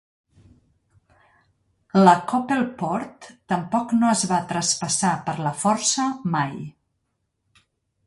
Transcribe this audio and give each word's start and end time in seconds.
La 2.07 2.15
"koppelpoort" 2.31 3.29
tampoc 3.55 3.95
no 4.01 4.11
es 4.15 4.27
va 4.33 4.43
traspassar 4.55 5.15
per 5.29 5.39
la 5.49 5.57
força 5.65 6.11
mai. 6.39 6.61